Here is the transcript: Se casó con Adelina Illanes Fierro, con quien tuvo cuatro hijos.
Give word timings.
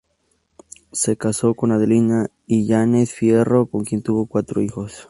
Se 0.91 1.15
casó 1.15 1.53
con 1.53 1.71
Adelina 1.71 2.29
Illanes 2.47 3.13
Fierro, 3.13 3.67
con 3.67 3.85
quien 3.85 4.01
tuvo 4.01 4.25
cuatro 4.25 4.59
hijos. 4.63 4.95